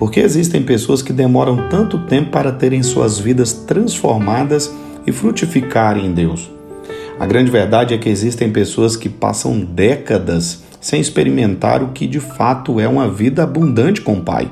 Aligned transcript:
Por 0.00 0.10
que 0.10 0.18
existem 0.18 0.62
pessoas 0.62 1.02
que 1.02 1.12
demoram 1.12 1.68
tanto 1.68 1.98
tempo 2.06 2.30
para 2.30 2.50
terem 2.50 2.82
suas 2.82 3.18
vidas 3.18 3.52
transformadas 3.52 4.72
e 5.06 5.12
frutificarem 5.12 6.06
em 6.06 6.12
Deus? 6.12 6.50
A 7.18 7.26
grande 7.26 7.50
verdade 7.50 7.92
é 7.92 7.98
que 7.98 8.08
existem 8.08 8.50
pessoas 8.50 8.96
que 8.96 9.10
passam 9.10 9.60
décadas 9.60 10.62
sem 10.80 11.02
experimentar 11.02 11.82
o 11.82 11.88
que 11.88 12.06
de 12.06 12.18
fato 12.18 12.80
é 12.80 12.88
uma 12.88 13.10
vida 13.10 13.42
abundante 13.42 14.00
com 14.00 14.14
o 14.14 14.22
Pai. 14.22 14.50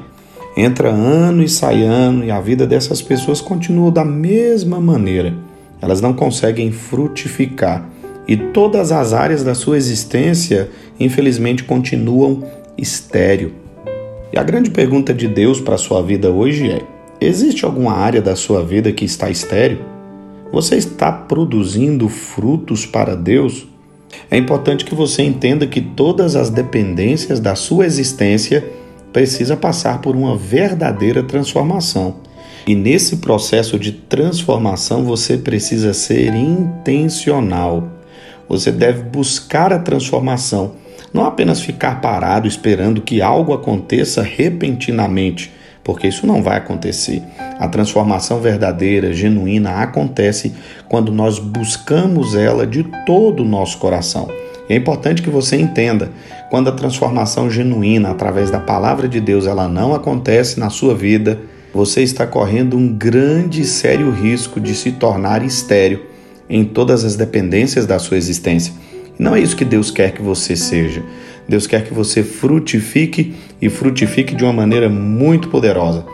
Entra 0.55 0.91
ano 0.91 1.42
e 1.42 1.48
sai 1.48 1.83
ano 1.83 2.22
e 2.22 2.30
a 2.30 2.41
vida 2.42 2.66
dessas 2.66 3.00
pessoas 3.00 3.41
continua 3.41 3.91
da 3.91 4.05
mesma 4.05 4.78
maneira. 4.78 5.33
Elas 5.80 6.02
não 6.02 6.12
conseguem 6.12 6.70
frutificar 6.70 7.88
e 8.28 8.36
todas 8.36 8.92
as 8.92 9.14
áreas 9.14 9.42
da 9.42 9.55
sua 9.55 9.78
existência, 9.78 10.69
infelizmente, 11.00 11.64
continuam 11.64 12.44
estéril. 12.77 13.67
E 14.32 14.38
a 14.38 14.42
grande 14.42 14.70
pergunta 14.70 15.14
de 15.14 15.27
Deus 15.27 15.60
para 15.60 15.74
a 15.74 15.78
sua 15.78 16.02
vida 16.02 16.30
hoje 16.30 16.70
é: 16.70 16.82
existe 17.20 17.64
alguma 17.64 17.92
área 17.92 18.20
da 18.20 18.36
sua 18.36 18.62
vida 18.64 18.92
que 18.92 19.05
está 19.05 19.30
estéril? 19.30 19.80
Você 20.52 20.77
está 20.77 21.10
produzindo 21.12 22.09
frutos 22.09 22.86
para 22.86 23.14
Deus? 23.14 23.66
É 24.30 24.36
importante 24.36 24.84
que 24.84 24.95
você 24.95 25.22
entenda 25.22 25.66
que 25.66 25.80
todas 25.80 26.36
as 26.36 26.50
dependências 26.50 27.41
da 27.41 27.55
sua 27.55 27.86
existência 27.86 28.64
precisa 29.12 29.56
passar 29.56 30.00
por 30.00 30.16
uma 30.16 30.36
verdadeira 30.36 31.22
transformação. 31.22 32.17
E 32.67 32.74
nesse 32.74 33.17
processo 33.17 33.78
de 33.78 33.92
transformação 33.92 35.05
você 35.05 35.39
precisa 35.39 35.95
ser 35.95 36.34
intencional. 36.34 37.89
Você 38.48 38.70
deve 38.70 39.02
buscar 39.02 39.72
a 39.72 39.78
transformação, 39.78 40.72
não 41.12 41.25
apenas 41.25 41.61
ficar 41.61 42.01
parado 42.01 42.47
esperando 42.47 43.01
que 43.01 43.23
algo 43.23 43.53
aconteça 43.53 44.23
repentinamente, 44.23 45.53
porque 45.83 46.06
isso 46.06 46.27
não 46.27 46.42
vai 46.42 46.59
acontecer. 46.59 47.23
A 47.59 47.67
transformação 47.67 48.41
verdadeira, 48.41 49.12
genuína, 49.12 49.83
acontece 49.83 50.55
quando 50.89 51.11
nós 51.11 51.39
buscamos 51.39 52.34
ela 52.34 52.67
de 52.67 52.84
todo 53.06 53.42
o 53.42 53.47
nosso 53.47 53.79
coração. 53.79 54.29
E 54.69 54.75
é 54.75 54.77
importante 54.77 55.23
que 55.23 55.31
você 55.31 55.56
entenda, 55.56 56.11
quando 56.51 56.69
a 56.69 56.73
transformação 56.73 57.51
genuína 57.51 58.11
através 58.11 58.51
da 58.51 58.61
palavra 58.61 59.09
de 59.09 59.20
Deus 59.20 59.47
ela 59.47 59.67
não 59.67 59.95
acontece 59.95 60.61
na 60.61 60.69
sua 60.69 60.95
vida, 60.95 61.39
você 61.73 62.03
está 62.03 62.27
correndo 62.27 62.77
um 62.77 62.89
grande 62.89 63.62
e 63.62 63.64
sério 63.64 64.11
risco 64.11 64.61
de 64.61 64.75
se 64.75 64.92
tornar 64.92 65.42
estéril 65.42 66.06
em 66.48 66.64
todas 66.64 67.05
as 67.05 67.17
dependências 67.17 67.86
da 67.86 67.98
sua 67.98 68.17
existência. 68.17 68.73
Não 69.19 69.34
é 69.34 69.41
isso 69.41 69.56
que 69.56 69.64
Deus 69.64 69.91
quer 69.91 70.12
que 70.12 70.22
você 70.22 70.55
seja. 70.55 71.02
Deus 71.48 71.66
quer 71.66 71.84
que 71.84 71.92
você 71.92 72.22
frutifique 72.22 73.34
e 73.61 73.69
frutifique 73.69 74.34
de 74.34 74.44
uma 74.44 74.52
maneira 74.52 74.88
muito 74.88 75.48
poderosa. 75.48 76.05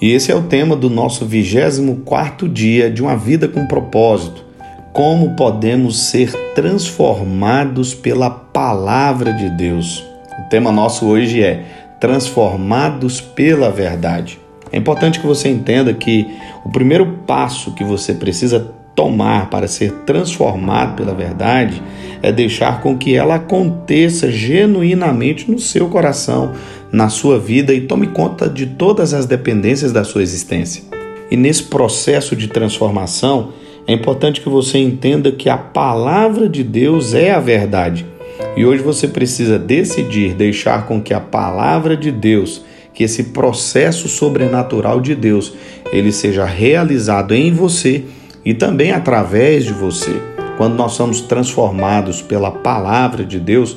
E 0.00 0.12
esse 0.12 0.30
é 0.30 0.34
o 0.34 0.42
tema 0.42 0.76
do 0.76 0.90
nosso 0.90 1.24
24 1.24 2.48
dia 2.48 2.90
de 2.90 3.02
uma 3.02 3.16
vida 3.16 3.48
com 3.48 3.66
propósito. 3.66 4.44
Como 4.92 5.34
podemos 5.34 6.10
ser 6.10 6.30
transformados 6.54 7.94
pela 7.94 8.30
palavra 8.30 9.32
de 9.32 9.48
Deus? 9.50 10.04
O 10.38 10.48
tema 10.48 10.70
nosso 10.70 11.06
hoje 11.06 11.42
é 11.42 11.64
transformados 11.98 13.20
pela 13.20 13.70
verdade. 13.70 14.38
É 14.70 14.76
importante 14.76 15.18
que 15.18 15.26
você 15.26 15.48
entenda 15.48 15.94
que 15.94 16.26
o 16.64 16.70
primeiro 16.70 17.20
passo 17.26 17.72
que 17.72 17.82
você 17.82 18.12
precisa 18.12 18.72
tomar 18.94 19.50
para 19.50 19.66
ser 19.66 19.90
transformado 20.04 20.96
pela 20.96 21.14
verdade 21.14 21.82
é 22.24 22.32
deixar 22.32 22.80
com 22.80 22.96
que 22.96 23.14
ela 23.14 23.34
aconteça 23.34 24.30
genuinamente 24.30 25.50
no 25.50 25.58
seu 25.58 25.88
coração, 25.88 26.52
na 26.90 27.10
sua 27.10 27.38
vida 27.38 27.74
e 27.74 27.82
tome 27.82 28.06
conta 28.06 28.48
de 28.48 28.64
todas 28.64 29.12
as 29.12 29.26
dependências 29.26 29.92
da 29.92 30.04
sua 30.04 30.22
existência. 30.22 30.82
E 31.30 31.36
nesse 31.36 31.64
processo 31.64 32.34
de 32.34 32.48
transformação, 32.48 33.50
é 33.86 33.92
importante 33.92 34.40
que 34.40 34.48
você 34.48 34.78
entenda 34.78 35.30
que 35.30 35.50
a 35.50 35.58
palavra 35.58 36.48
de 36.48 36.64
Deus 36.64 37.12
é 37.12 37.30
a 37.30 37.40
verdade. 37.40 38.06
E 38.56 38.64
hoje 38.64 38.82
você 38.82 39.06
precisa 39.06 39.58
decidir 39.58 40.32
deixar 40.32 40.86
com 40.86 41.02
que 41.02 41.12
a 41.12 41.20
palavra 41.20 41.94
de 41.94 42.10
Deus 42.10 42.64
que 42.94 43.04
esse 43.04 43.24
processo 43.24 44.08
sobrenatural 44.08 44.98
de 44.98 45.14
Deus 45.14 45.52
ele 45.92 46.10
seja 46.12 46.46
realizado 46.46 47.34
em 47.34 47.52
você 47.52 48.04
e 48.42 48.54
também 48.54 48.92
através 48.92 49.64
de 49.64 49.74
você. 49.74 50.33
Quando 50.56 50.74
nós 50.74 50.92
somos 50.92 51.20
transformados 51.20 52.22
pela 52.22 52.50
palavra 52.50 53.24
de 53.24 53.40
Deus, 53.40 53.76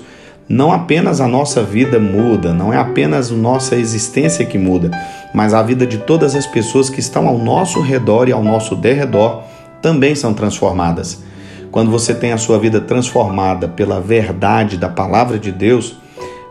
não 0.49 0.71
apenas 0.71 1.19
a 1.19 1.27
nossa 1.27 1.61
vida 1.61 1.99
muda, 1.99 2.53
não 2.53 2.71
é 2.71 2.77
apenas 2.77 3.31
nossa 3.31 3.75
existência 3.75 4.45
que 4.45 4.57
muda, 4.57 4.91
mas 5.33 5.53
a 5.53 5.61
vida 5.61 5.85
de 5.85 5.97
todas 5.97 6.35
as 6.35 6.47
pessoas 6.47 6.89
que 6.89 6.99
estão 6.99 7.27
ao 7.27 7.37
nosso 7.37 7.81
redor 7.81 8.29
e 8.29 8.31
ao 8.31 8.43
nosso 8.43 8.75
derredor 8.75 9.43
também 9.81 10.15
são 10.15 10.33
transformadas. 10.33 11.21
Quando 11.71 11.91
você 11.91 12.13
tem 12.13 12.31
a 12.31 12.37
sua 12.37 12.57
vida 12.57 12.79
transformada 12.79 13.67
pela 13.67 13.99
verdade 13.99 14.77
da 14.77 14.87
palavra 14.87 15.37
de 15.37 15.51
Deus, 15.51 15.97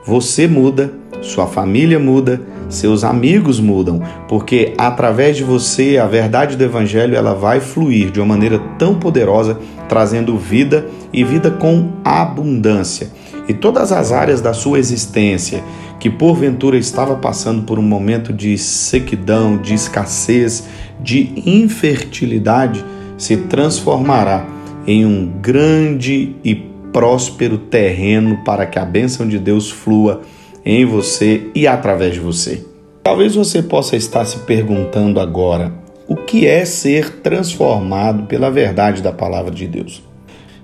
você 0.05 0.47
muda, 0.47 0.93
sua 1.23 1.47
família 1.47 1.99
muda, 1.99 2.41
seus 2.69 3.05
amigos 3.05 3.61
mudam, 3.61 4.01
porque 4.29 4.75
através 4.77 5.37
de 5.37 5.45
você 5.45 5.99
a 5.99 6.07
verdade 6.07 6.57
do 6.57 6.65
evangelho 6.65 7.17
ela 7.17 7.35
vai 7.35 7.61
fluir 7.61 8.11
de 8.11 8.21
uma 8.21 8.27
maneira 8.27 8.59
tão 8.79 8.99
poderosa, 8.99 9.59
trazendo 9.89 10.37
vida 10.37 10.87
e 11.13 11.23
vida 11.23 11.51
com 11.51 11.93
abundância. 12.05 13.11
E 13.49 13.55
todas 13.55 13.93
as 13.93 14.11
áreas 14.11 14.41
da 14.41 14.53
sua 14.53 14.79
existência 14.79 15.63
que 16.01 16.11
porventura 16.11 16.77
estava 16.77 17.17
passando 17.17 17.63
por 17.63 17.79
um 17.79 17.83
momento 17.83 18.33
de 18.33 18.59
sequidão, 18.59 19.57
de 19.57 19.75
escassez, 19.75 20.65
de 21.01 21.33
infertilidade, 21.47 22.85
se 23.17 23.37
transformará 23.37 24.45
em 24.87 25.07
um 25.07 25.27
grande 25.41 26.37
e 26.45 26.55
próspero 26.93 27.59
terreno 27.59 28.39
para 28.45 28.67
que 28.67 28.79
a 28.79 28.85
bênção 28.85 29.27
de 29.27 29.39
Deus 29.39 29.71
flua 29.71 30.23
em 30.67 30.85
você 30.85 31.45
e 31.55 31.65
através 31.69 32.15
de 32.15 32.21
você. 32.21 32.65
Talvez 33.05 33.37
você 33.37 33.63
possa 33.63 33.95
estar 33.95 34.25
se 34.25 34.39
perguntando 34.39 35.21
agora: 35.21 35.73
o 36.09 36.17
que 36.17 36.45
é 36.45 36.65
ser 36.65 37.21
transformado 37.21 38.25
pela 38.25 38.51
verdade 38.51 39.01
da 39.01 39.13
palavra 39.13 39.53
de 39.53 39.69
Deus? 39.69 40.03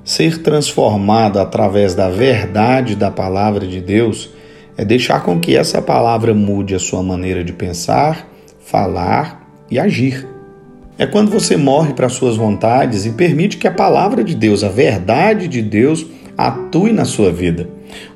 Ser 0.05 0.43
transformado 0.43 1.39
através 1.39 1.95
da 1.95 2.11
verdade 2.11 2.97
da 2.97 3.12
palavra 3.12 3.65
de 3.65 3.81
Deus 3.81 4.31
é 4.77 4.85
deixar 4.85 5.23
com 5.23 5.39
que 5.39 5.57
essa 5.57 5.81
palavra 5.81 6.35
mude 6.35 6.75
a 6.75 6.81
sua 6.81 7.05
maneira 7.05 7.45
de 7.45 7.53
pensar, 7.53 8.29
falar 8.59 9.49
e 9.71 9.79
agir. 9.79 10.27
É 10.99 11.07
quando 11.07 11.31
você 11.31 11.57
morre 11.57 11.95
para 11.95 12.09
suas 12.09 12.37
vontades 12.37 13.07
e 13.07 13.12
permite 13.12 13.57
que 13.57 13.69
a 13.69 13.73
palavra 13.73 14.25
de 14.25 14.35
Deus, 14.35 14.65
a 14.65 14.69
verdade 14.69 15.47
de 15.47 15.62
Deus, 15.62 16.05
atue 16.37 16.93
na 16.93 17.05
sua 17.05 17.31
vida. 17.31 17.69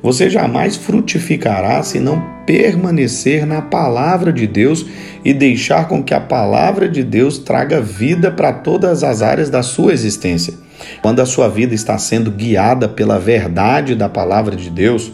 Você 0.03 0.31
jamais 0.31 0.77
frutificará 0.77 1.83
se 1.83 1.99
não 1.99 2.23
permanecer 2.47 3.45
na 3.45 3.61
palavra 3.61 4.33
de 4.33 4.47
Deus 4.47 4.87
e 5.25 5.35
deixar 5.35 5.89
com 5.89 6.03
que 6.03 6.15
a 6.15 6.21
palavra 6.21 6.89
de 6.89 7.03
Deus 7.03 7.39
traga 7.39 7.81
vida 7.81 8.31
para 8.31 8.53
todas 8.53 9.03
as 9.03 9.23
áreas 9.23 9.51
da 9.51 9.63
sua 9.63 9.93
existência. 9.93 10.55
Quando 11.03 11.21
a 11.21 11.27
sua 11.27 11.49
vida 11.49 11.75
está 11.75 11.99
sendo 11.99 12.31
guiada 12.31 12.89
pela 12.89 13.19
verdade 13.19 13.95
da 13.95 14.09
palavra 14.09 14.55
de 14.55 14.71
Deus, 14.71 15.11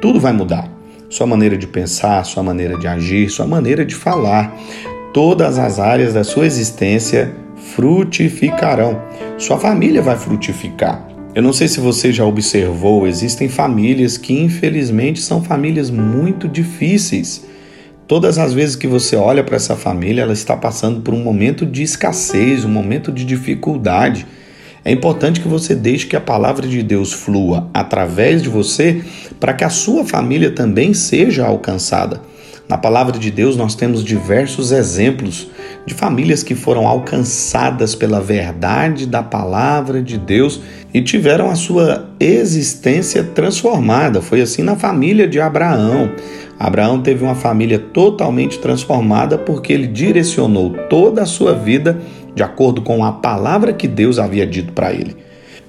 tudo 0.00 0.20
vai 0.20 0.32
mudar. 0.32 0.70
Sua 1.10 1.26
maneira 1.26 1.56
de 1.56 1.66
pensar, 1.66 2.24
sua 2.24 2.42
maneira 2.42 2.78
de 2.78 2.86
agir, 2.86 3.30
sua 3.30 3.46
maneira 3.46 3.84
de 3.84 3.94
falar, 3.94 4.54
todas 5.12 5.58
as 5.58 5.78
áreas 5.78 6.12
da 6.12 6.22
sua 6.22 6.46
existência 6.46 7.34
frutificarão. 7.74 9.00
Sua 9.38 9.58
família 9.58 10.02
vai 10.02 10.16
frutificar. 10.16 11.17
Eu 11.38 11.42
não 11.42 11.52
sei 11.52 11.68
se 11.68 11.78
você 11.78 12.12
já 12.12 12.24
observou, 12.24 13.06
existem 13.06 13.48
famílias 13.48 14.18
que 14.18 14.32
infelizmente 14.32 15.20
são 15.20 15.40
famílias 15.40 15.88
muito 15.88 16.48
difíceis. 16.48 17.46
Todas 18.08 18.38
as 18.38 18.52
vezes 18.52 18.74
que 18.74 18.88
você 18.88 19.14
olha 19.14 19.44
para 19.44 19.54
essa 19.54 19.76
família, 19.76 20.22
ela 20.22 20.32
está 20.32 20.56
passando 20.56 21.00
por 21.00 21.14
um 21.14 21.22
momento 21.22 21.64
de 21.64 21.84
escassez, 21.84 22.64
um 22.64 22.68
momento 22.68 23.12
de 23.12 23.24
dificuldade. 23.24 24.26
É 24.84 24.90
importante 24.90 25.38
que 25.40 25.46
você 25.46 25.76
deixe 25.76 26.08
que 26.08 26.16
a 26.16 26.20
palavra 26.20 26.66
de 26.66 26.82
Deus 26.82 27.12
flua 27.12 27.70
através 27.72 28.42
de 28.42 28.48
você 28.48 29.00
para 29.38 29.52
que 29.52 29.62
a 29.62 29.70
sua 29.70 30.04
família 30.04 30.50
também 30.50 30.92
seja 30.92 31.46
alcançada. 31.46 32.20
Na 32.68 32.76
palavra 32.76 33.18
de 33.18 33.30
Deus, 33.30 33.56
nós 33.56 33.74
temos 33.74 34.04
diversos 34.04 34.72
exemplos 34.72 35.48
de 35.86 35.94
famílias 35.94 36.42
que 36.42 36.54
foram 36.54 36.86
alcançadas 36.86 37.94
pela 37.94 38.20
verdade 38.20 39.06
da 39.06 39.22
palavra 39.22 40.02
de 40.02 40.18
Deus 40.18 40.60
e 40.92 41.00
tiveram 41.00 41.48
a 41.48 41.54
sua 41.54 42.10
existência 42.20 43.24
transformada. 43.24 44.20
Foi 44.20 44.42
assim 44.42 44.62
na 44.62 44.76
família 44.76 45.26
de 45.26 45.40
Abraão. 45.40 46.10
Abraão 46.58 47.00
teve 47.00 47.24
uma 47.24 47.34
família 47.34 47.78
totalmente 47.78 48.58
transformada 48.58 49.38
porque 49.38 49.72
ele 49.72 49.86
direcionou 49.86 50.74
toda 50.90 51.22
a 51.22 51.26
sua 51.26 51.54
vida 51.54 51.98
de 52.34 52.42
acordo 52.42 52.82
com 52.82 53.02
a 53.02 53.12
palavra 53.12 53.72
que 53.72 53.88
Deus 53.88 54.18
havia 54.18 54.46
dito 54.46 54.74
para 54.74 54.92
ele. 54.92 55.16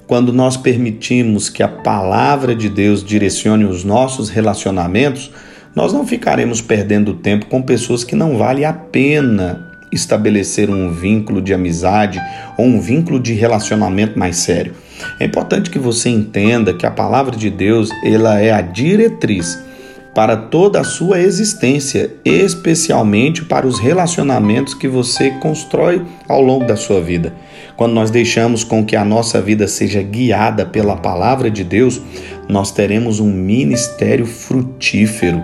Quando 0.06 0.34
nós 0.34 0.56
permitimos 0.56 1.48
que 1.48 1.62
a 1.62 1.68
palavra 1.68 2.54
de 2.54 2.68
Deus 2.68 3.02
direcione 3.02 3.64
os 3.64 3.84
nossos 3.84 4.28
relacionamentos, 4.28 5.30
nós 5.74 5.92
não 5.92 6.06
ficaremos 6.06 6.60
perdendo 6.60 7.14
tempo 7.14 7.46
com 7.46 7.62
pessoas 7.62 8.04
que 8.04 8.16
não 8.16 8.36
vale 8.36 8.64
a 8.64 8.72
pena 8.72 9.70
estabelecer 9.92 10.70
um 10.70 10.92
vínculo 10.92 11.40
de 11.42 11.52
amizade 11.52 12.20
ou 12.56 12.64
um 12.64 12.80
vínculo 12.80 13.18
de 13.18 13.34
relacionamento 13.34 14.18
mais 14.18 14.36
sério. 14.36 14.74
É 15.18 15.24
importante 15.24 15.70
que 15.70 15.78
você 15.78 16.08
entenda 16.08 16.74
que 16.74 16.86
a 16.86 16.90
palavra 16.90 17.36
de 17.36 17.50
Deus, 17.50 17.90
ela 18.04 18.40
é 18.40 18.52
a 18.52 18.60
diretriz 18.60 19.58
para 20.14 20.36
toda 20.36 20.80
a 20.80 20.84
sua 20.84 21.20
existência, 21.20 22.10
especialmente 22.24 23.44
para 23.44 23.66
os 23.66 23.78
relacionamentos 23.78 24.74
que 24.74 24.88
você 24.88 25.30
constrói 25.32 26.02
ao 26.28 26.42
longo 26.42 26.66
da 26.66 26.76
sua 26.76 27.00
vida. 27.00 27.32
Quando 27.76 27.94
nós 27.94 28.10
deixamos 28.10 28.64
com 28.64 28.84
que 28.84 28.96
a 28.96 29.04
nossa 29.04 29.40
vida 29.40 29.66
seja 29.66 30.02
guiada 30.02 30.66
pela 30.66 30.96
palavra 30.96 31.50
de 31.50 31.64
Deus, 31.64 32.00
nós 32.48 32.72
teremos 32.72 33.20
um 33.20 33.32
ministério 33.32 34.26
frutífero. 34.26 35.42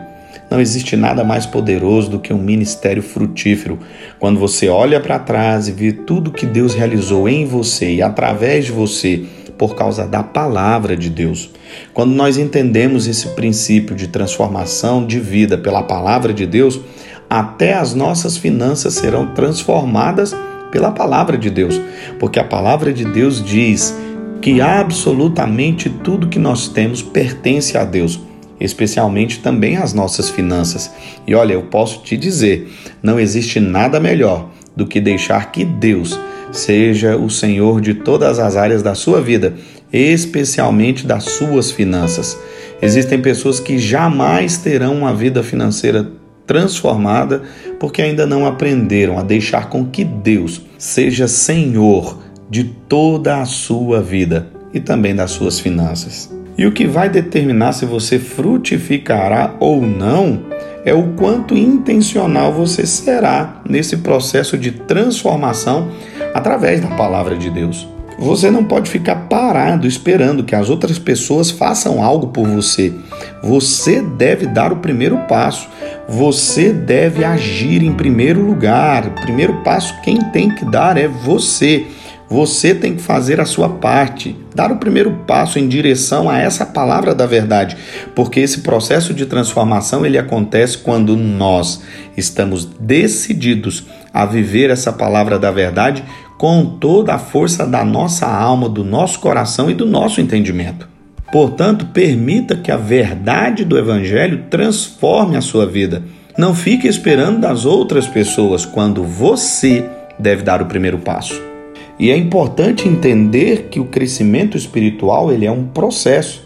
Não 0.57 0.63
existe 0.63 0.97
nada 0.97 1.23
mais 1.23 1.45
poderoso 1.45 2.09
do 2.09 2.19
que 2.19 2.33
um 2.33 2.39
ministério 2.39 3.03
frutífero. 3.03 3.79
Quando 4.19 4.41
você 4.41 4.71
olha 4.71 4.99
para 4.99 5.19
trás 5.19 5.69
e 5.69 5.73
vê 5.73 5.93
tudo 5.93 6.31
que 6.31 6.47
Deus 6.47 6.73
realizou 6.75 7.29
em 7.29 7.45
você 7.45 7.97
e 7.97 8.01
através 8.01 8.65
de 8.65 8.73
você, 8.73 9.27
por 9.59 9.75
causa 9.75 10.07
da 10.07 10.23
palavra 10.23 10.97
de 10.97 11.11
Deus. 11.11 11.51
Quando 11.93 12.15
nós 12.15 12.39
entendemos 12.39 13.07
esse 13.07 13.29
princípio 13.35 13.95
de 13.95 14.09
transformação 14.09 15.07
de 15.07 15.21
vida 15.21 15.59
pela 15.59 15.83
palavra 15.83 16.33
de 16.33 16.47
Deus, 16.47 16.81
até 17.29 17.75
as 17.75 17.93
nossas 17.93 18.39
finanças 18.39 18.95
serão 18.95 19.35
transformadas 19.35 20.35
pela 20.73 20.91
palavra 20.91 21.37
de 21.37 21.51
Deus, 21.51 21.79
porque 22.19 22.41
a 22.41 22.45
palavra 22.45 22.95
de 22.95 23.05
Deus 23.05 23.45
diz 23.45 23.95
que 24.41 24.63
absolutamente 24.63 25.91
tudo 25.91 26.29
que 26.29 26.39
nós 26.39 26.67
temos 26.67 27.03
pertence 27.03 27.77
a 27.77 27.85
Deus, 27.85 28.19
especialmente 28.61 29.41
também 29.41 29.77
as 29.77 29.93
nossas 29.93 30.31
finanças. 30.31 30.91
E 31.27 31.35
olha, 31.35 31.55
eu 31.55 31.63
posso 31.63 32.03
te 32.03 32.17
dizer, 32.17 32.73
não 33.03 33.19
existe 33.21 33.61
nada 33.61 34.01
melhor 34.01 34.51
do 34.75 34.87
que 34.87 35.01
deixar 35.01 35.53
que 35.53 35.65
Deus 35.65 36.19
seja 36.53 37.17
o 37.17 37.29
Senhor 37.29 37.81
de 37.81 37.95
todas 37.95 38.39
as 38.39 38.57
áreas 38.57 38.83
da 38.83 38.95
sua 38.95 39.21
vida, 39.21 39.55
especialmente 39.93 41.07
das 41.07 41.25
suas 41.25 41.71
finanças. 41.71 42.39
Existem 42.81 43.21
pessoas 43.21 43.59
que 43.59 43.79
jamais 43.79 44.59
terão 44.59 44.95
uma 44.95 45.15
vida 45.15 45.43
financeira 45.43 46.11
transformada 46.47 47.43
porque 47.81 48.01
ainda 48.01 48.27
não 48.27 48.47
aprenderam 48.47 49.19
a 49.19 49.23
deixar 49.23 49.69
com 49.69 49.87
que 49.87 50.05
Deus 50.05 50.63
seja 50.79 51.27
Senhor 51.27 52.23
de 52.49 52.65
toda 52.65 53.41
a 53.41 53.45
sua 53.45 54.01
vida 54.01 54.49
e 54.73 54.81
também 54.81 55.15
das 55.15 55.33
suas 55.33 55.59
finanças. 55.59 56.36
E 56.59 56.65
o 56.67 56.73
que 56.73 56.87
vai 56.87 57.09
determinar 57.09 57.73
se 57.73 57.85
você 57.85 58.19
frutificará 58.19 59.55
ou 59.61 59.83
não 59.83 60.41
é 60.85 60.95
o 60.95 61.15
quanto 61.15 61.57
intencional 61.57 62.53
você 62.53 62.87
será 62.87 63.61
nesse 63.69 63.99
processo 63.99 64.57
de 64.57 64.71
transformação 64.71 65.91
através 66.33 66.81
da 66.81 66.89
palavra 66.89 67.37
de 67.37 67.51
Deus. 67.51 67.87
Você 68.19 68.51
não 68.51 68.65
pode 68.65 68.89
ficar 68.89 69.29
parado 69.29 69.87
esperando 69.87 70.45
que 70.45 70.55
as 70.55 70.71
outras 70.71 70.99
pessoas 70.99 71.51
façam 71.51 72.03
algo 72.03 72.29
por 72.29 72.47
você. 72.47 72.95
Você 73.43 74.01
deve 74.01 74.47
dar 74.47 74.73
o 74.73 74.77
primeiro 74.77 75.19
passo. 75.29 75.69
Você 76.09 76.73
deve 76.73 77.25
agir 77.25 77.83
em 77.83 77.93
primeiro 77.93 78.41
lugar. 78.41 79.07
O 79.07 79.11
primeiro 79.21 79.63
passo 79.63 80.01
quem 80.01 80.19
tem 80.31 80.49
que 80.49 80.65
dar 80.65 80.97
é 80.97 81.07
você. 81.07 81.85
Você 82.29 82.75
tem 82.75 82.97
que 82.97 83.03
fazer 83.03 83.41
a 83.41 83.45
sua 83.45 83.69
parte, 83.69 84.37
dar 84.53 84.73
o 84.73 84.79
primeiro 84.79 85.13
passo 85.27 85.61
em 85.61 85.69
direção 85.69 86.29
a 86.29 86.39
essa 86.39 86.67
palavra 86.67 87.15
da 87.15 87.25
verdade, 87.25 87.77
porque 88.17 88.41
esse 88.41 88.63
processo 88.63 89.15
de 89.15 89.27
transformação 89.27 90.05
ele 90.05 90.19
acontece 90.19 90.79
quando 90.79 91.17
nós 91.17 91.83
estamos 92.17 92.65
decididos 92.65 93.85
a 94.13 94.27
viver 94.27 94.71
essa 94.71 94.93
palavra 94.93 95.39
da 95.39 95.53
verdade 95.53 96.03
com 96.37 96.65
toda 96.65 97.15
a 97.15 97.19
força 97.19 97.65
da 97.65 97.85
nossa 97.85 98.27
alma, 98.27 98.69
do 98.69 98.83
nosso 98.83 99.21
coração 99.21 99.71
e 99.71 99.75
do 99.75 99.87
nosso 99.87 100.21
entendimento. 100.21 100.89
Portanto, 101.31 101.87
permita 101.87 102.57
que 102.57 102.73
a 102.73 102.77
verdade 102.77 103.65
do 103.65 103.79
evangelho 103.79 104.45
transforme 104.51 105.37
a 105.37 105.41
sua 105.41 105.67
vida. 105.67 106.03
Não 106.37 106.55
fique 106.55 106.87
esperando 106.87 107.41
das 107.41 107.65
outras 107.65 108.07
pessoas 108.07 108.65
quando 108.65 109.03
você 109.03 109.89
deve 110.19 110.43
dar 110.43 110.61
o 110.61 110.67
primeiro 110.67 110.99
passo. 110.99 111.56
E 111.99 112.11
é 112.11 112.17
importante 112.17 112.87
entender 112.87 113.69
que 113.71 113.81
o 113.81 113.87
crescimento 113.87 114.57
espiritual 114.57 115.33
ele 115.33 115.47
é 115.47 115.51
um 115.51 115.65
processo. 115.65 116.45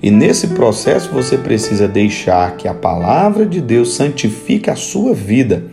E 0.00 0.10
nesse 0.10 0.48
processo 0.48 1.10
você 1.12 1.36
precisa 1.36 1.88
deixar 1.88 2.56
que 2.56 2.68
a 2.68 2.74
palavra 2.74 3.44
de 3.44 3.60
Deus 3.60 3.94
santifique 3.94 4.70
a 4.70 4.76
sua 4.76 5.14
vida. 5.14 5.64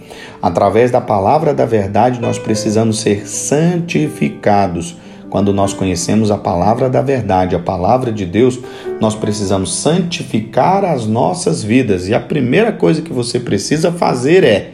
Através 0.41 0.89
da 0.89 1.01
palavra 1.01 1.53
da 1.53 1.65
verdade, 1.65 2.19
nós 2.19 2.39
precisamos 2.39 3.00
ser 3.00 3.27
santificados. 3.27 4.95
Quando 5.29 5.53
nós 5.53 5.74
conhecemos 5.74 6.31
a 6.31 6.38
palavra 6.38 6.89
da 6.89 7.01
verdade, 7.01 7.56
a 7.56 7.59
palavra 7.59 8.12
de 8.12 8.25
Deus, 8.25 8.59
nós 9.00 9.15
precisamos 9.15 9.75
santificar 9.75 10.83
as 10.83 11.06
nossas 11.06 11.63
vidas. 11.63 12.07
E 12.07 12.13
a 12.13 12.19
primeira 12.19 12.71
coisa 12.71 13.01
que 13.01 13.13
você 13.13 13.39
precisa 13.39 13.91
fazer 13.91 14.44
é 14.44 14.71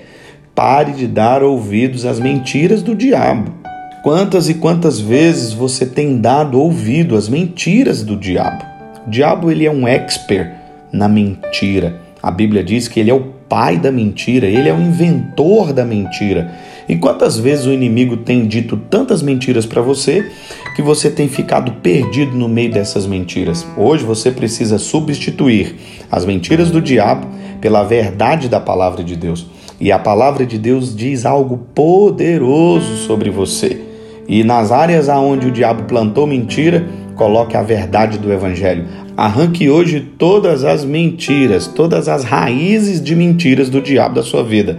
pare 0.55 0.93
de 0.93 1.05
dar 1.05 1.43
ouvidos 1.43 2.05
às 2.05 2.19
mentiras 2.19 2.81
do 2.81 2.95
diabo. 2.95 3.66
Quantas 4.03 4.47
e 4.47 4.53
quantas 4.53 4.99
vezes 4.99 5.53
você 5.53 5.85
tem 5.85 6.21
dado 6.21 6.59
ouvido 6.59 7.15
às 7.15 7.27
mentiras 7.27 8.03
do 8.03 8.15
diabo? 8.15 8.63
O 9.05 9.09
diabo 9.09 9.51
ele 9.51 9.65
é 9.65 9.71
um 9.71 9.87
expert 9.87 10.51
na 10.91 11.07
mentira. 11.07 11.99
A 12.21 12.29
Bíblia 12.29 12.63
diz 12.63 12.87
que 12.87 12.99
ele 12.99 13.09
é 13.09 13.13
o 13.13 13.37
pai 13.49 13.77
da 13.77 13.91
mentira, 13.91 14.45
ele 14.45 14.69
é 14.69 14.73
o 14.73 14.79
inventor 14.79 15.73
da 15.73 15.83
mentira. 15.83 16.51
E 16.87 16.95
quantas 16.95 17.37
vezes 17.37 17.65
o 17.65 17.73
inimigo 17.73 18.17
tem 18.17 18.47
dito 18.47 18.77
tantas 18.77 19.21
mentiras 19.21 19.65
para 19.65 19.81
você 19.81 20.31
que 20.75 20.81
você 20.81 21.09
tem 21.09 21.27
ficado 21.27 21.71
perdido 21.81 22.35
no 22.37 22.47
meio 22.47 22.71
dessas 22.71 23.05
mentiras? 23.07 23.65
Hoje 23.75 24.05
você 24.05 24.31
precisa 24.31 24.77
substituir 24.77 25.75
as 26.09 26.23
mentiras 26.23 26.69
do 26.69 26.81
diabo 26.81 27.27
pela 27.59 27.83
verdade 27.83 28.47
da 28.47 28.59
palavra 28.59 29.03
de 29.03 29.15
Deus. 29.15 29.47
E 29.79 29.91
a 29.91 29.99
palavra 29.99 30.45
de 30.45 30.57
Deus 30.57 30.95
diz 30.95 31.25
algo 31.25 31.57
poderoso 31.73 32.97
sobre 33.05 33.29
você. 33.29 33.86
E 34.27 34.43
nas 34.43 34.71
áreas 34.71 35.07
aonde 35.07 35.47
o 35.47 35.51
diabo 35.51 35.83
plantou 35.83 36.27
mentira, 36.27 36.87
coloque 37.15 37.55
a 37.57 37.63
verdade 37.63 38.17
do 38.17 38.31
evangelho. 38.31 38.85
Arranque 39.15 39.69
hoje 39.69 39.99
todas 39.99 40.63
as 40.63 40.85
mentiras, 40.85 41.65
todas 41.65 42.07
as 42.07 42.23
raízes 42.23 43.01
de 43.01 43.15
mentiras 43.15 43.69
do 43.69 43.81
diabo 43.81 44.15
da 44.15 44.23
sua 44.23 44.43
vida 44.43 44.77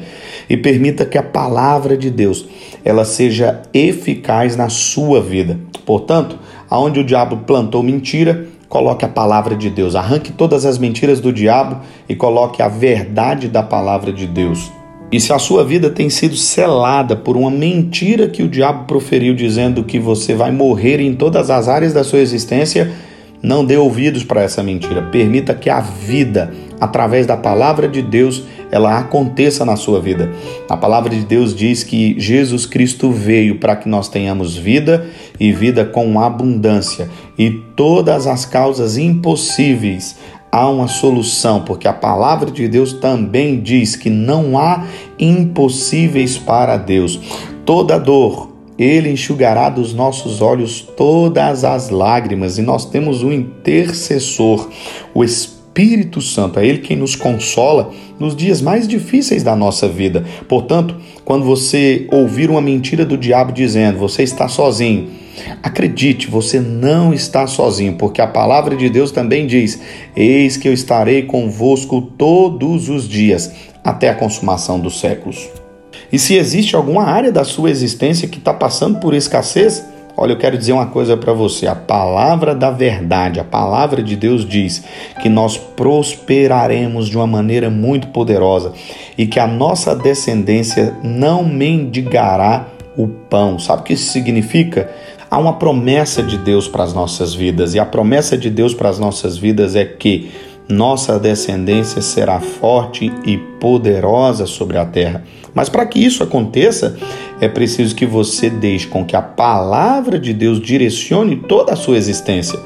e 0.49 0.57
permita 0.57 1.05
que 1.05 1.19
a 1.19 1.23
palavra 1.23 1.97
de 1.97 2.09
Deus 2.09 2.47
ela 2.85 3.05
seja 3.05 3.63
eficaz 3.75 4.57
na 4.57 4.69
sua 4.69 5.21
vida. 5.21 5.59
Portanto, 5.85 6.39
aonde 6.71 7.01
o 7.01 7.05
diabo 7.05 7.39
plantou 7.39 7.83
mentira, 7.83 8.47
coloque 8.69 9.05
a 9.05 9.09
palavra 9.09 9.57
de 9.57 9.71
Deus. 9.71 9.97
Arranque 9.97 10.33
todas 10.33 10.65
as 10.65 10.79
mentiras 10.79 11.21
do 11.21 11.33
diabo 11.33 11.81
e 12.09 12.15
coloque 12.15 12.63
a 12.63 12.69
verdade 12.69 13.49
da 13.49 13.63
palavra 13.63 14.13
de 14.13 14.27
Deus. 14.27 14.71
E 15.11 15.19
se 15.19 15.33
a 15.33 15.39
sua 15.39 15.65
vida 15.65 15.89
tem 15.89 16.11
sido 16.11 16.37
selada 16.37 17.17
por 17.17 17.37
uma 17.37 17.51
mentira 17.51 18.29
que 18.29 18.43
o 18.43 18.49
diabo 18.49 18.85
proferiu 18.85 19.35
dizendo 19.35 19.83
que 19.83 19.99
você 19.99 20.35
vai 20.35 20.53
morrer 20.53 21.01
em 21.01 21.15
todas 21.15 21.49
as 21.49 21.67
áreas 21.67 21.95
da 21.95 22.05
sua 22.05 22.19
existência, 22.19 22.93
não 23.43 23.65
dê 23.65 23.77
ouvidos 23.77 24.23
para 24.23 24.43
essa 24.43 24.63
mentira. 24.63 25.03
Permita 25.03 25.55
que 25.55 25.71
a 25.71 25.81
vida, 25.81 26.53
através 26.79 27.27
da 27.27 27.37
palavra 27.37 27.89
de 27.89 28.03
Deus, 28.03 28.43
ela 28.71 28.99
aconteça 28.99 29.65
na 29.65 29.77
sua 29.77 29.99
vida. 29.99 30.31
A 30.69 30.77
palavra 30.77 31.09
de 31.09 31.25
Deus 31.25 31.55
diz 31.55 31.83
que 31.83 32.19
Jesus 32.19 32.67
Cristo 32.67 33.11
veio 33.11 33.59
para 33.59 33.77
que 33.77 33.89
nós 33.89 34.09
tenhamos 34.09 34.57
vida 34.57 35.07
e 35.41 35.53
vida 35.53 35.87
com 35.87 36.21
abundância. 36.21 37.09
E 37.39 37.51
todas 37.75 38.27
as 38.27 38.45
causas 38.45 38.99
impossíveis 38.99 40.17
há 40.51 40.69
uma 40.69 40.89
solução, 40.89 41.63
porque 41.63 41.89
a 41.89 41.93
palavra 41.93 42.51
de 42.51 42.67
Deus 42.69 42.93
também 42.93 43.61
diz 43.61 43.97
que 43.97 44.11
não 44.11 44.59
há 44.59 44.85
impossíveis 45.19 46.39
para 46.39 46.77
Deus. 46.77 47.21
Toda 47.65 47.99
dor, 47.99 48.51
ele 48.79 49.11
enxugará 49.11 49.69
dos 49.69 49.93
nossos 49.93 50.41
olhos 50.41 50.81
todas 50.81 51.65
as 51.65 51.91
lágrimas, 51.91 52.59
e 52.59 52.63
nós 52.63 52.85
temos 52.85 53.23
um 53.23 53.33
intercessor, 53.33 54.69
o 55.15 55.23
Espírito 55.25 55.58
Santo, 56.21 56.59
é 56.59 56.67
ele 56.67 56.79
quem 56.79 56.97
nos 56.97 57.15
consola 57.15 57.93
nos 58.19 58.35
dias 58.35 58.61
mais 58.61 58.89
difíceis 58.89 59.43
da 59.43 59.55
nossa 59.55 59.89
vida. 59.89 60.25
Portanto, 60.49 60.97
quando 61.25 61.45
você 61.45 62.07
ouvir 62.11 62.51
uma 62.51 62.61
mentira 62.61 63.05
do 63.05 63.17
diabo 63.17 63.53
dizendo 63.53 63.99
você 63.99 64.23
está 64.23 64.49
sozinho, 64.49 65.09
Acredite, 65.63 66.29
você 66.29 66.61
não 66.61 67.13
está 67.13 67.47
sozinho, 67.47 67.95
porque 67.95 68.21
a 68.21 68.27
palavra 68.27 68.77
de 68.77 68.89
Deus 68.89 69.11
também 69.11 69.47
diz: 69.47 69.81
Eis 70.17 70.57
que 70.57 70.69
eu 70.69 70.73
estarei 70.73 71.23
convosco 71.23 72.03
todos 72.03 72.89
os 72.89 73.09
dias, 73.09 73.53
até 73.85 74.09
a 74.09 74.15
consumação 74.15 74.81
dos 74.81 75.01
séculos. 75.01 75.49
E 76.13 76.19
se 76.19 76.35
existe 76.35 76.75
alguma 76.75 77.05
área 77.05 77.31
da 77.31 77.45
sua 77.45 77.71
existência 77.71 78.29
que 78.29 78.39
está 78.39 78.53
passando 78.53 78.99
por 78.99 79.15
escassez, 79.15 79.85
Olha, 80.21 80.33
eu 80.33 80.37
quero 80.37 80.59
dizer 80.59 80.73
uma 80.73 80.87
coisa 80.87 81.17
para 81.17 81.33
você: 81.33 81.69
a 81.69 81.77
palavra 81.77 82.53
da 82.53 82.73
verdade, 82.73 83.39
a 83.39 83.45
palavra 83.45 84.03
de 84.03 84.17
Deus 84.17 84.45
diz 84.45 84.83
que 85.23 85.29
nós 85.29 85.57
prosperaremos 85.57 87.09
de 87.09 87.17
uma 87.17 87.27
maneira 87.27 87.71
muito 87.71 88.09
poderosa 88.09 88.73
e 89.17 89.29
que 89.29 89.39
a 89.39 89.47
nossa 89.47 89.95
descendência 89.95 90.97
não 91.05 91.45
mendigará 91.45 92.67
o 92.97 93.07
pão. 93.07 93.61
Sabe 93.61 93.83
o 93.83 93.85
que 93.85 93.93
isso 93.93 94.11
significa? 94.11 94.91
Há 95.31 95.39
uma 95.39 95.53
promessa 95.53 96.21
de 96.21 96.37
Deus 96.37 96.67
para 96.67 96.83
as 96.83 96.93
nossas 96.93 97.33
vidas 97.33 97.75
e 97.75 97.79
a 97.79 97.85
promessa 97.85 98.37
de 98.37 98.51
Deus 98.51 98.75
para 98.75 98.89
as 98.89 98.99
nossas 98.99 99.39
vidas 99.39 99.77
é 99.77 99.85
que 99.85 100.33
nossa 100.69 101.19
descendência 101.19 102.03
será 102.03 102.41
forte 102.41 103.11
e 103.25 103.39
poderosa 103.59 104.45
sobre 104.45 104.77
a 104.77 104.85
terra. 104.85 105.25
Mas 105.55 105.69
para 105.69 105.87
que 105.87 105.99
isso 105.99 106.23
aconteça, 106.23 106.97
é 107.41 107.49
preciso 107.49 107.95
que 107.95 108.05
você 108.05 108.51
deixe 108.51 108.87
com 108.87 109.05
que 109.05 109.17
a 109.17 109.23
palavra 109.23 110.19
de 110.19 110.35
Deus 110.35 110.61
direcione 110.61 111.37
toda 111.37 111.73
a 111.73 111.77
sua 111.77 111.97
existência. 111.97 112.59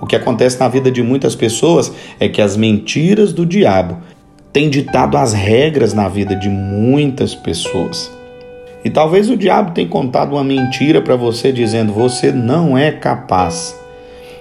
O 0.00 0.06
que 0.06 0.14
acontece 0.14 0.60
na 0.60 0.68
vida 0.68 0.90
de 0.90 1.02
muitas 1.02 1.34
pessoas 1.34 1.92
é 2.20 2.28
que 2.28 2.40
as 2.40 2.56
mentiras 2.56 3.32
do 3.32 3.44
diabo 3.44 3.98
têm 4.52 4.70
ditado 4.70 5.16
as 5.16 5.32
regras 5.32 5.92
na 5.92 6.08
vida 6.08 6.36
de 6.36 6.48
muitas 6.48 7.34
pessoas. 7.34 8.10
E 8.84 8.90
talvez 8.90 9.28
o 9.28 9.36
diabo 9.36 9.72
tenha 9.72 9.88
contado 9.88 10.34
uma 10.34 10.44
mentira 10.44 11.02
para 11.02 11.16
você 11.16 11.50
dizendo: 11.50 11.92
você 11.92 12.30
não 12.30 12.78
é 12.78 12.92
capaz. 12.92 13.76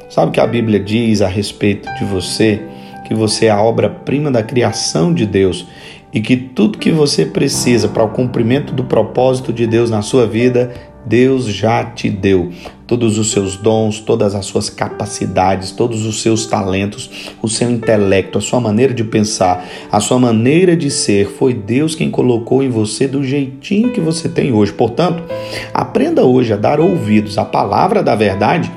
Sabe 0.07 0.29
o 0.29 0.31
que 0.31 0.39
a 0.39 0.47
Bíblia 0.47 0.79
diz 0.79 1.21
a 1.23 1.27
respeito 1.27 1.91
de 1.95 2.05
você? 2.05 2.61
Que 3.07 3.13
você 3.13 3.45
é 3.45 3.49
a 3.49 3.61
obra-prima 3.61 4.29
da 4.29 4.43
criação 4.43 5.13
de 5.13 5.25
Deus 5.25 5.65
e 6.11 6.19
que 6.19 6.35
tudo 6.35 6.77
que 6.77 6.91
você 6.91 7.25
precisa 7.25 7.87
para 7.87 8.03
o 8.03 8.09
cumprimento 8.09 8.73
do 8.73 8.83
propósito 8.83 9.53
de 9.53 9.65
Deus 9.65 9.89
na 9.89 10.01
sua 10.01 10.27
vida, 10.27 10.73
Deus 11.05 11.45
já 11.45 11.85
te 11.85 12.09
deu. 12.09 12.51
Todos 12.85 13.17
os 13.17 13.31
seus 13.31 13.55
dons, 13.55 14.01
todas 14.01 14.35
as 14.35 14.45
suas 14.45 14.69
capacidades, 14.69 15.71
todos 15.71 16.05
os 16.05 16.21
seus 16.21 16.45
talentos, 16.45 17.31
o 17.41 17.47
seu 17.47 17.69
intelecto, 17.69 18.37
a 18.37 18.41
sua 18.41 18.59
maneira 18.59 18.93
de 18.93 19.05
pensar, 19.05 19.65
a 19.89 20.01
sua 20.01 20.19
maneira 20.19 20.75
de 20.75 20.91
ser, 20.91 21.27
foi 21.27 21.53
Deus 21.53 21.95
quem 21.95 22.11
colocou 22.11 22.61
em 22.61 22.69
você 22.69 23.07
do 23.07 23.23
jeitinho 23.23 23.91
que 23.91 24.01
você 24.01 24.27
tem 24.27 24.51
hoje. 24.51 24.73
Portanto, 24.73 25.23
aprenda 25.73 26.25
hoje 26.25 26.51
a 26.51 26.57
dar 26.57 26.79
ouvidos 26.79 27.37
à 27.37 27.45
palavra 27.45 28.03
da 28.03 28.15
verdade 28.15 28.69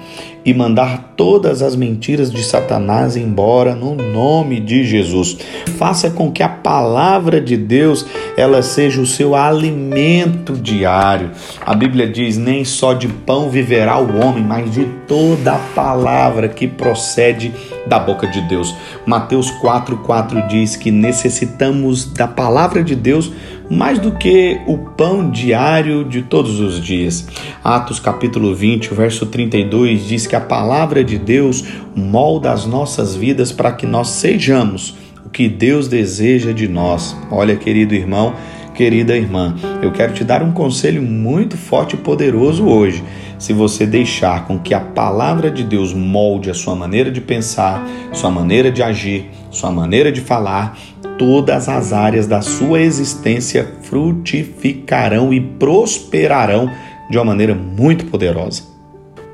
e 0.44 0.54
mandar 0.54 1.14
todas 1.16 1.62
as 1.62 1.76
mentiras 1.76 2.32
de 2.32 2.42
Satanás 2.42 3.16
embora 3.16 3.74
no 3.74 3.94
nome 3.94 4.60
de 4.60 4.84
Jesus. 4.84 5.36
Faça 5.78 6.10
com 6.10 6.32
que 6.32 6.42
a 6.42 6.48
palavra 6.48 7.40
de 7.40 7.56
Deus 7.56 8.06
ela 8.36 8.62
seja 8.62 9.00
o 9.00 9.06
seu 9.06 9.34
alimento 9.34 10.54
diário. 10.54 11.30
A 11.64 11.74
Bíblia 11.74 12.08
diz: 12.08 12.36
"Nem 12.36 12.64
só 12.64 12.94
de 12.94 13.08
pão 13.08 13.50
viverá 13.50 13.98
o 13.98 14.18
homem, 14.20 14.42
mas 14.42 14.72
de 14.72 14.84
toda 15.06 15.52
a 15.52 15.58
palavra 15.74 16.48
que 16.48 16.66
procede 16.66 17.52
da 17.86 17.98
boca 17.98 18.26
de 18.26 18.40
Deus." 18.42 18.74
Mateus 19.04 19.50
4:4 19.50 20.46
diz 20.48 20.76
que 20.76 20.90
necessitamos 20.90 22.04
da 22.04 22.26
palavra 22.26 22.82
de 22.82 22.94
Deus 22.94 23.30
mais 23.70 24.00
do 24.00 24.10
que 24.10 24.60
o 24.66 24.76
pão 24.76 25.30
diário 25.30 26.04
de 26.04 26.22
todos 26.22 26.58
os 26.58 26.82
dias. 26.84 27.28
Atos 27.62 28.00
capítulo 28.00 28.52
20, 28.52 28.92
verso 28.92 29.26
32 29.26 30.08
diz 30.08 30.26
que 30.26 30.34
a 30.34 30.40
palavra 30.40 31.04
de 31.04 31.16
Deus 31.16 31.64
molda 31.94 32.50
as 32.50 32.66
nossas 32.66 33.14
vidas 33.14 33.52
para 33.52 33.70
que 33.70 33.86
nós 33.86 34.08
sejamos 34.08 34.96
o 35.24 35.30
que 35.30 35.48
Deus 35.48 35.86
deseja 35.86 36.52
de 36.52 36.66
nós. 36.66 37.16
Olha, 37.30 37.54
querido 37.54 37.94
irmão, 37.94 38.34
querida 38.74 39.16
irmã, 39.16 39.54
eu 39.80 39.92
quero 39.92 40.14
te 40.14 40.24
dar 40.24 40.42
um 40.42 40.50
conselho 40.50 41.00
muito 41.00 41.56
forte 41.56 41.94
e 41.94 41.98
poderoso 41.98 42.66
hoje. 42.66 43.04
Se 43.40 43.54
você 43.54 43.86
deixar 43.86 44.46
com 44.46 44.58
que 44.58 44.74
a 44.74 44.80
palavra 44.80 45.50
de 45.50 45.64
Deus 45.64 45.94
molde 45.94 46.50
a 46.50 46.54
sua 46.54 46.76
maneira 46.76 47.10
de 47.10 47.22
pensar, 47.22 47.82
sua 48.12 48.30
maneira 48.30 48.70
de 48.70 48.82
agir, 48.82 49.30
sua 49.50 49.70
maneira 49.70 50.12
de 50.12 50.20
falar, 50.20 50.78
todas 51.18 51.66
as 51.66 51.90
áreas 51.94 52.26
da 52.26 52.42
sua 52.42 52.82
existência 52.82 53.66
frutificarão 53.84 55.32
e 55.32 55.40
prosperarão 55.40 56.70
de 57.10 57.16
uma 57.16 57.24
maneira 57.24 57.54
muito 57.54 58.04
poderosa. 58.04 58.62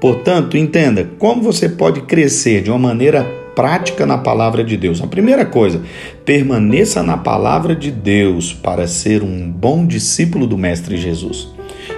Portanto, 0.00 0.56
entenda 0.56 1.10
como 1.18 1.42
você 1.42 1.68
pode 1.68 2.02
crescer 2.02 2.62
de 2.62 2.70
uma 2.70 2.78
maneira 2.78 3.24
prática 3.56 4.06
na 4.06 4.18
palavra 4.18 4.62
de 4.62 4.76
Deus. 4.76 5.02
A 5.02 5.08
primeira 5.08 5.44
coisa, 5.44 5.82
permaneça 6.24 7.02
na 7.02 7.16
palavra 7.16 7.74
de 7.74 7.90
Deus 7.90 8.52
para 8.52 8.86
ser 8.86 9.24
um 9.24 9.50
bom 9.50 9.84
discípulo 9.84 10.46
do 10.46 10.56
Mestre 10.56 10.96
Jesus. 10.96 11.55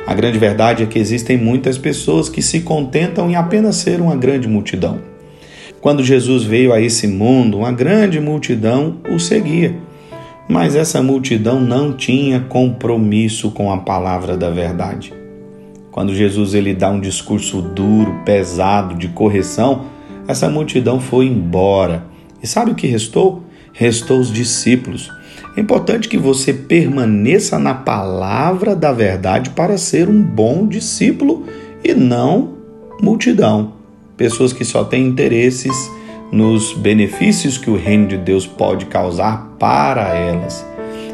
A 0.08 0.14
grande 0.14 0.38
verdade 0.38 0.82
é 0.82 0.86
que 0.86 0.98
existem 0.98 1.36
muitas 1.36 1.76
pessoas 1.76 2.30
que 2.30 2.40
se 2.40 2.60
contentam 2.60 3.30
em 3.30 3.36
apenas 3.36 3.76
ser 3.76 4.00
uma 4.00 4.16
grande 4.16 4.48
multidão. 4.48 5.00
Quando 5.82 6.02
Jesus 6.02 6.44
veio 6.44 6.72
a 6.72 6.80
esse 6.80 7.06
mundo, 7.06 7.58
uma 7.58 7.70
grande 7.70 8.18
multidão 8.18 8.96
o 9.10 9.20
seguia. 9.20 9.76
Mas 10.48 10.74
essa 10.74 11.02
multidão 11.02 11.60
não 11.60 11.92
tinha 11.92 12.40
compromisso 12.40 13.50
com 13.50 13.70
a 13.70 13.76
palavra 13.76 14.34
da 14.34 14.48
verdade. 14.48 15.12
Quando 15.90 16.14
Jesus 16.14 16.54
ele 16.54 16.72
dá 16.72 16.88
um 16.88 17.00
discurso 17.00 17.60
duro, 17.60 18.22
pesado, 18.24 18.94
de 18.94 19.08
correção, 19.08 19.84
essa 20.26 20.48
multidão 20.48 20.98
foi 20.98 21.26
embora. 21.26 22.06
E 22.42 22.46
sabe 22.46 22.70
o 22.70 22.74
que 22.74 22.86
restou? 22.86 23.42
Restou 23.74 24.18
os 24.18 24.32
discípulos. 24.32 25.12
É 25.58 25.60
importante 25.60 26.08
que 26.08 26.16
você 26.16 26.52
permaneça 26.52 27.58
na 27.58 27.74
palavra 27.74 28.76
da 28.76 28.92
verdade 28.92 29.50
para 29.50 29.76
ser 29.76 30.08
um 30.08 30.22
bom 30.22 30.64
discípulo 30.68 31.46
e 31.82 31.92
não 31.94 32.54
multidão 33.02 33.72
pessoas 34.16 34.52
que 34.52 34.64
só 34.64 34.84
têm 34.84 35.04
interesses 35.04 35.90
nos 36.30 36.74
benefícios 36.74 37.58
que 37.58 37.68
o 37.70 37.76
reino 37.76 38.06
de 38.06 38.16
Deus 38.16 38.46
pode 38.46 38.86
causar 38.86 39.56
para 39.58 40.14
elas. 40.14 40.64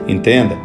Entenda? 0.06 0.58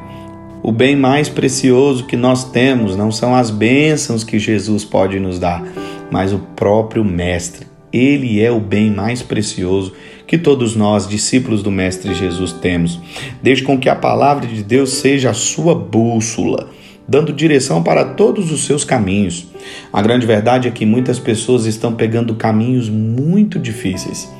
O 0.61 0.73
bem 0.73 0.97
mais 0.97 1.29
precioso 1.29 2.05
que 2.05 2.17
nós 2.17 2.43
temos 2.43 2.97
não 2.97 3.13
são 3.13 3.33
as 3.33 3.49
bênçãos 3.49 4.25
que 4.25 4.37
Jesus 4.37 4.83
pode 4.83 5.21
nos 5.21 5.39
dar, 5.39 5.63
mas 6.11 6.33
o 6.33 6.39
próprio 6.53 7.05
Mestre. 7.05 7.65
Ele 7.93 8.41
é 8.43 8.51
o 8.51 8.59
bem 8.59 8.91
mais 8.91 9.21
precioso 9.23 9.93
que 10.29 10.37
todos 10.37 10.75
nós, 10.75 11.07
discípulos 11.07 11.63
do 11.63 11.71
Mestre 11.71 12.13
Jesus, 12.13 12.51
temos. 12.51 12.99
Desde 13.41 13.63
com 13.63 13.79
que 13.79 13.89
a 13.89 13.95
palavra 13.95 14.45
de 14.45 14.61
Deus 14.61 14.91
seja 14.91 15.31
a 15.31 15.33
sua 15.33 15.73
bússola 15.73 16.69
dando 17.07 17.33
direção 17.33 17.81
para 17.81 18.05
todos 18.05 18.51
os 18.51 18.65
seus 18.65 18.83
caminhos. 18.83 19.47
A 19.91 19.99
grande 19.99 20.27
verdade 20.27 20.67
é 20.67 20.71
que 20.71 20.85
muitas 20.85 21.17
pessoas 21.17 21.65
estão 21.65 21.95
pegando 21.95 22.35
caminhos 22.35 22.87
muito 22.87 23.57
difíceis, 23.57 24.31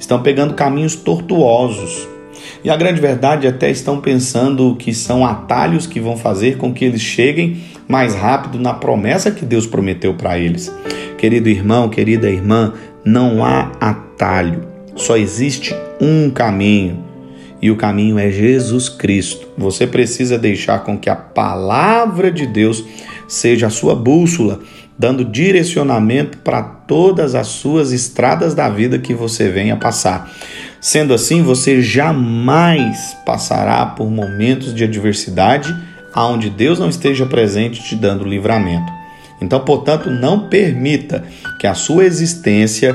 estão 0.00 0.22
pegando 0.22 0.54
caminhos 0.54 0.96
tortuosos. 0.96 2.08
E 2.64 2.70
a 2.70 2.76
grande 2.76 2.98
verdade 2.98 3.46
é 3.46 3.50
até 3.50 3.70
estão 3.70 4.00
pensando 4.00 4.74
que 4.76 4.94
são 4.94 5.26
atalhos 5.26 5.86
que 5.86 6.00
vão 6.00 6.16
fazer 6.16 6.56
com 6.56 6.72
que 6.72 6.86
eles 6.86 7.02
cheguem 7.02 7.58
mais 7.86 8.14
rápido 8.14 8.58
na 8.58 8.72
promessa 8.72 9.30
que 9.30 9.44
Deus 9.44 9.66
prometeu 9.66 10.14
para 10.14 10.38
eles. 10.38 10.74
Querido 11.18 11.50
irmão, 11.50 11.90
querida 11.90 12.30
irmã, 12.30 12.72
não 13.04 13.44
há 13.44 13.70
atalho, 13.78 14.73
só 14.96 15.16
existe 15.16 15.74
um 16.00 16.30
caminho 16.30 17.04
e 17.60 17.70
o 17.70 17.76
caminho 17.76 18.18
é 18.18 18.30
Jesus 18.30 18.88
Cristo. 18.88 19.48
Você 19.56 19.86
precisa 19.86 20.38
deixar 20.38 20.80
com 20.80 20.98
que 20.98 21.08
a 21.08 21.16
palavra 21.16 22.30
de 22.30 22.46
Deus 22.46 22.84
seja 23.26 23.68
a 23.68 23.70
sua 23.70 23.94
bússola, 23.94 24.60
dando 24.98 25.24
direcionamento 25.24 26.38
para 26.38 26.62
todas 26.62 27.34
as 27.34 27.46
suas 27.46 27.90
estradas 27.90 28.54
da 28.54 28.68
vida 28.68 28.98
que 28.98 29.14
você 29.14 29.48
venha 29.48 29.76
passar. 29.76 30.30
Sendo 30.80 31.14
assim, 31.14 31.42
você 31.42 31.80
jamais 31.80 33.16
passará 33.24 33.86
por 33.86 34.10
momentos 34.10 34.74
de 34.74 34.84
adversidade 34.84 35.74
aonde 36.12 36.50
Deus 36.50 36.78
não 36.78 36.90
esteja 36.90 37.24
presente 37.24 37.82
te 37.82 37.96
dando 37.96 38.24
livramento. 38.24 38.92
Então, 39.40 39.60
portanto, 39.60 40.10
não 40.10 40.48
permita 40.48 41.24
que 41.58 41.66
a 41.66 41.74
sua 41.74 42.04
existência 42.04 42.94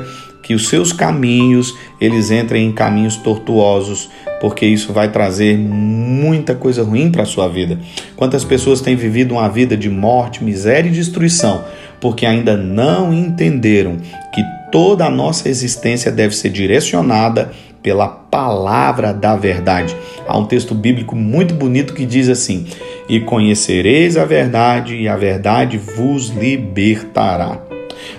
que 0.50 0.56
os 0.56 0.68
seus 0.68 0.92
caminhos 0.92 1.78
eles 2.02 2.32
entrem 2.32 2.66
em 2.66 2.72
caminhos 2.72 3.16
tortuosos, 3.18 4.10
porque 4.42 4.66
isso 4.66 4.92
vai 4.92 5.12
trazer 5.12 5.56
muita 5.56 6.56
coisa 6.56 6.84
ruim 6.84 7.12
para 7.12 7.22
a 7.22 7.28
sua 7.28 7.48
vida. 7.48 7.78
Quantas 8.16 8.44
pessoas 8.44 8.82
têm 8.82 8.96
vivido 8.96 9.36
uma 9.36 9.48
vida 9.48 9.78
de 9.78 9.92
morte, 9.92 10.44
miséria 10.44 10.90
e 10.90 10.92
destruição, 10.92 11.64
porque 12.02 12.26
ainda 12.26 12.58
não 12.58 13.14
entenderam 13.14 13.98
que 14.34 14.44
toda 14.72 15.06
a 15.06 15.10
nossa 15.12 15.48
existência 15.48 16.12
deve 16.12 16.36
ser 16.36 16.50
direcionada 16.50 17.52
pela 17.84 18.08
palavra 18.08 19.14
da 19.14 19.36
verdade. 19.36 19.96
Há 20.28 20.36
um 20.36 20.46
texto 20.46 20.74
bíblico 20.74 21.16
muito 21.16 21.54
bonito 21.54 21.94
que 21.94 22.08
diz 22.08 22.28
assim: 22.28 22.66
E 23.08 23.20
conhecereis 23.20 24.18
a 24.18 24.26
verdade, 24.26 24.96
e 24.96 25.08
a 25.08 25.16
verdade 25.16 25.78
vos 25.78 26.30
libertará. 26.30 27.69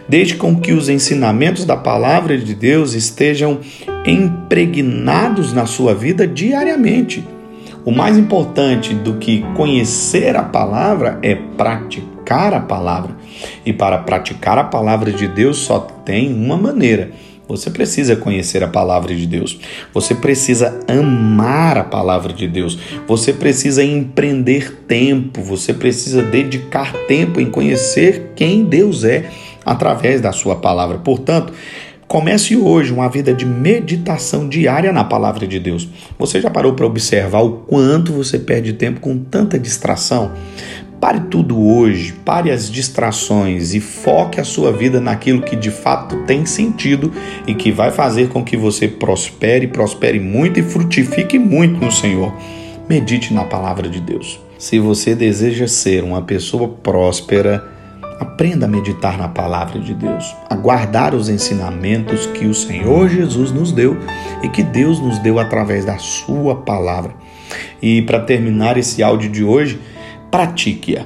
Desde 0.09 0.35
com 0.35 0.59
que 0.59 0.73
os 0.73 0.89
ensinamentos 0.89 1.65
da 1.65 1.77
palavra 1.77 2.37
de 2.37 2.55
Deus 2.55 2.95
estejam 2.95 3.61
impregnados 4.07 5.53
na 5.53 5.67
sua 5.67 5.95
vida 5.95 6.27
diariamente. 6.27 7.25
O 7.85 7.91
mais 7.91 8.19
importante 8.19 8.93
do 8.93 9.15
que 9.15 9.43
conhecer 9.55 10.37
a 10.37 10.43
palavra 10.43 11.19
é 11.23 11.35
praticar 11.35 12.53
a 12.53 12.61
palavra. 12.61 13.17
E 13.65 13.73
para 13.73 13.99
praticar 13.99 14.59
a 14.59 14.65
palavra 14.65 15.11
de 15.13 15.27
Deus 15.27 15.59
só 15.59 15.79
tem 15.79 16.33
uma 16.33 16.57
maneira. 16.57 17.11
Você 17.51 17.71
precisa 17.71 18.17
conhecer 18.17 18.63
a 18.63 18.69
palavra 18.69 19.15
de 19.15 19.27
Deus. 19.27 19.59
Você 19.93 20.15
precisa 20.15 20.79
amar 20.87 21.79
a 21.79 21.85
palavra 21.85 22.33
de 22.33 22.47
Deus. 22.47 22.79
Você 23.07 23.33
precisa 23.33 23.83
empreender 23.83 24.73
tempo. 24.87 25.43
Você 25.43 25.75
precisa 25.75 26.23
dedicar 26.23 26.93
tempo 27.07 27.41
em 27.41 27.51
conhecer 27.51 28.33
quem 28.37 28.65
Deus 28.65 29.05
é 29.05 29.29
através 29.65 30.21
da 30.21 30.33
sua 30.33 30.57
palavra. 30.57 30.99
Portanto, 30.99 31.53
Comece 32.11 32.57
hoje 32.57 32.93
uma 32.93 33.09
vida 33.09 33.33
de 33.33 33.47
meditação 33.47 34.49
diária 34.49 34.93
na 34.93 35.05
palavra 35.05 35.47
de 35.47 35.61
Deus. 35.61 35.89
Você 36.19 36.41
já 36.41 36.51
parou 36.51 36.73
para 36.73 36.85
observar 36.85 37.39
o 37.39 37.59
quanto 37.59 38.13
você 38.13 38.37
perde 38.37 38.73
tempo 38.73 38.99
com 38.99 39.17
tanta 39.17 39.57
distração? 39.57 40.33
Pare 41.01 41.21
tudo 41.31 41.59
hoje, 41.59 42.13
pare 42.13 42.51
as 42.51 42.71
distrações 42.71 43.75
e 43.75 43.81
foque 43.81 44.39
a 44.39 44.45
sua 44.45 44.71
vida 44.71 45.01
naquilo 45.01 45.41
que 45.41 45.57
de 45.57 45.71
fato 45.71 46.25
tem 46.25 46.45
sentido 46.45 47.11
e 47.47 47.55
que 47.55 47.73
vai 47.73 47.91
fazer 47.91 48.29
com 48.29 48.45
que 48.45 48.57
você 48.57 48.87
prospere, 48.87 49.67
prospere 49.67 50.21
muito 50.21 50.61
e 50.61 50.63
frutifique 50.63 51.39
muito 51.39 51.83
no 51.83 51.91
Senhor. 51.91 52.35
Medite 52.89 53.33
na 53.33 53.45
palavra 53.45 53.89
de 53.89 54.01
Deus. 54.01 54.39
Se 54.59 54.79
você 54.79 55.15
deseja 55.15 55.67
ser 55.67 56.05
uma 56.05 56.21
pessoa 56.21 56.69
próspera, 56.69 57.65
Aprenda 58.21 58.67
a 58.67 58.69
meditar 58.69 59.17
na 59.17 59.29
palavra 59.29 59.81
de 59.81 59.95
Deus, 59.95 60.37
a 60.51 60.55
guardar 60.55 61.15
os 61.15 61.31
ensinamentos 61.31 62.27
que 62.27 62.45
o 62.45 62.53
Senhor 62.53 63.09
Jesus 63.09 63.51
nos 63.51 63.73
deu 63.73 63.97
e 64.43 64.49
que 64.51 64.63
Deus 64.63 65.01
nos 65.01 65.19
deu 65.21 65.39
através 65.39 65.87
da 65.87 65.97
Sua 65.97 66.55
palavra. 66.55 67.15
E 67.81 68.03
para 68.03 68.21
terminar 68.21 68.77
esse 68.77 69.03
áudio 69.03 69.31
de 69.31 69.43
hoje, 69.43 69.81
pratique-a. 70.31 71.05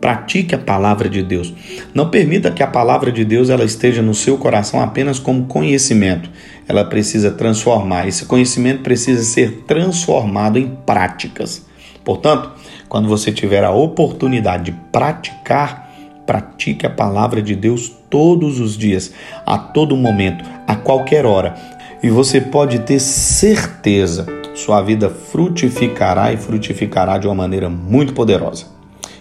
Pratique 0.00 0.54
a 0.54 0.58
palavra 0.58 1.08
de 1.08 1.22
Deus. 1.22 1.52
Não 1.94 2.10
permita 2.10 2.50
que 2.50 2.62
a 2.62 2.66
palavra 2.66 3.10
de 3.10 3.24
Deus 3.24 3.50
ela 3.50 3.64
esteja 3.64 4.02
no 4.02 4.14
seu 4.14 4.36
coração 4.38 4.80
apenas 4.80 5.18
como 5.18 5.46
conhecimento. 5.46 6.30
Ela 6.68 6.84
precisa 6.84 7.30
transformar. 7.30 8.06
Esse 8.06 8.26
conhecimento 8.26 8.82
precisa 8.82 9.22
ser 9.22 9.64
transformado 9.66 10.58
em 10.58 10.76
práticas. 10.84 11.64
Portanto, 12.04 12.52
quando 12.88 13.08
você 13.08 13.32
tiver 13.32 13.64
a 13.64 13.70
oportunidade 13.70 14.70
de 14.70 14.78
praticar 14.92 15.86
Pratique 16.26 16.84
a 16.84 16.90
palavra 16.90 17.40
de 17.40 17.54
Deus 17.54 17.88
todos 18.10 18.58
os 18.58 18.76
dias, 18.76 19.12
a 19.46 19.56
todo 19.56 19.96
momento, 19.96 20.44
a 20.66 20.74
qualquer 20.74 21.24
hora. 21.24 21.54
E 22.02 22.10
você 22.10 22.40
pode 22.40 22.80
ter 22.80 22.98
certeza, 22.98 24.26
sua 24.56 24.80
vida 24.80 25.10
frutificará 25.10 26.32
e 26.32 26.36
frutificará 26.36 27.18
de 27.18 27.26
uma 27.26 27.34
maneira 27.34 27.68
muito 27.68 28.14
poderosa. 28.14 28.66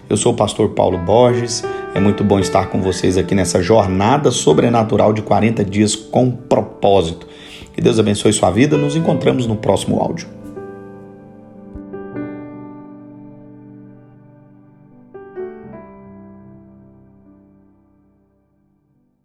Eu 0.10 0.15
sou 0.15 0.34
o 0.34 0.36
pastor 0.36 0.70
Paulo 0.70 0.98
Borges. 0.98 1.63
É 1.94 2.00
muito 2.00 2.24
bom 2.24 2.39
estar 2.39 2.70
com 2.70 2.82
vocês 2.82 3.18
aqui 3.18 3.36
nessa 3.36 3.62
jornada 3.62 4.32
sobrenatural 4.32 5.12
de 5.12 5.22
40 5.22 5.63
dias 5.65 5.96
com 5.96 6.32
propósito. 6.32 7.27
Que 7.74 7.82
Deus 7.82 8.00
abençoe 8.00 8.32
sua 8.32 8.50
vida. 8.50 8.77
Nos 8.77 8.96
encontramos 8.96 9.46
no 9.46 9.58
próximo 9.58 10.00
áudio. 10.00 10.35